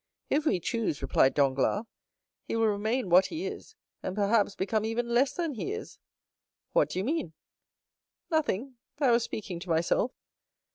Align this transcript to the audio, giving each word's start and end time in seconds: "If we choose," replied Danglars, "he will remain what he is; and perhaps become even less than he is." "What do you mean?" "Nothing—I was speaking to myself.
"If 0.31 0.47
we 0.47 0.59
choose," 0.59 1.03
replied 1.03 1.35
Danglars, 1.35 1.85
"he 2.47 2.55
will 2.55 2.65
remain 2.69 3.07
what 3.11 3.27
he 3.27 3.45
is; 3.45 3.75
and 4.01 4.15
perhaps 4.15 4.55
become 4.55 4.83
even 4.83 5.07
less 5.13 5.33
than 5.33 5.53
he 5.53 5.73
is." 5.73 5.99
"What 6.73 6.89
do 6.89 6.97
you 6.97 7.05
mean?" 7.05 7.33
"Nothing—I 8.31 9.11
was 9.11 9.21
speaking 9.21 9.59
to 9.59 9.69
myself. 9.69 10.11